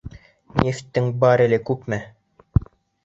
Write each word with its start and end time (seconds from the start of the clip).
«Нефттең 0.67 1.11
бареле 1.25 1.59
күпме?» 1.71 2.01